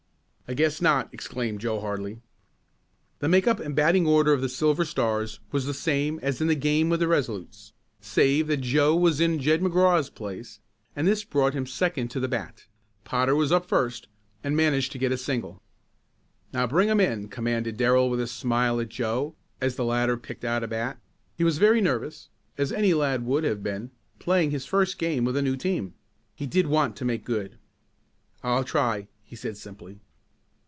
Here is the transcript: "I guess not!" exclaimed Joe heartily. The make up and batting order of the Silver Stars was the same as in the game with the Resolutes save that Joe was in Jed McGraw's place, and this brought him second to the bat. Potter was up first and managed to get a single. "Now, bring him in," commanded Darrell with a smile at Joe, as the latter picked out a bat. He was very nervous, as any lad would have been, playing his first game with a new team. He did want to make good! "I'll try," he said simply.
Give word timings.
"I 0.49 0.53
guess 0.53 0.81
not!" 0.81 1.07
exclaimed 1.13 1.61
Joe 1.61 1.79
heartily. 1.79 2.19
The 3.19 3.29
make 3.29 3.47
up 3.47 3.61
and 3.61 3.73
batting 3.73 4.05
order 4.05 4.33
of 4.33 4.41
the 4.41 4.49
Silver 4.49 4.83
Stars 4.83 5.39
was 5.53 5.65
the 5.65 5.73
same 5.73 6.19
as 6.21 6.41
in 6.41 6.47
the 6.47 6.55
game 6.55 6.89
with 6.89 6.99
the 6.99 7.07
Resolutes 7.07 7.71
save 8.01 8.47
that 8.47 8.57
Joe 8.59 8.93
was 8.93 9.21
in 9.21 9.39
Jed 9.39 9.61
McGraw's 9.61 10.09
place, 10.09 10.59
and 10.93 11.07
this 11.07 11.23
brought 11.23 11.53
him 11.53 11.65
second 11.65 12.09
to 12.09 12.19
the 12.19 12.27
bat. 12.27 12.65
Potter 13.05 13.33
was 13.33 13.53
up 13.53 13.65
first 13.65 14.09
and 14.43 14.53
managed 14.57 14.91
to 14.91 14.97
get 14.97 15.13
a 15.13 15.17
single. 15.17 15.61
"Now, 16.51 16.67
bring 16.67 16.89
him 16.89 16.99
in," 16.99 17.29
commanded 17.29 17.77
Darrell 17.77 18.09
with 18.09 18.19
a 18.19 18.27
smile 18.27 18.77
at 18.81 18.89
Joe, 18.89 19.35
as 19.61 19.77
the 19.77 19.85
latter 19.85 20.17
picked 20.17 20.43
out 20.43 20.65
a 20.65 20.67
bat. 20.67 20.99
He 21.37 21.45
was 21.45 21.59
very 21.59 21.79
nervous, 21.79 22.27
as 22.57 22.73
any 22.73 22.93
lad 22.93 23.25
would 23.25 23.45
have 23.45 23.63
been, 23.63 23.91
playing 24.19 24.51
his 24.51 24.65
first 24.65 24.97
game 24.97 25.23
with 25.23 25.37
a 25.37 25.41
new 25.41 25.55
team. 25.55 25.93
He 26.35 26.45
did 26.45 26.67
want 26.67 26.97
to 26.97 27.05
make 27.05 27.23
good! 27.23 27.57
"I'll 28.43 28.65
try," 28.65 29.07
he 29.23 29.37
said 29.37 29.55
simply. 29.55 30.01